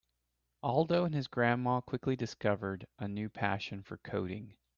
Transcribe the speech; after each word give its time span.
Aldo 0.63 1.05
and 1.05 1.13
his 1.13 1.27
grandma 1.27 1.79
quickly 1.79 2.15
discovered 2.15 2.87
a 2.97 3.07
new 3.07 3.29
passion 3.29 3.83
for 3.83 3.97
coding. 3.99 4.55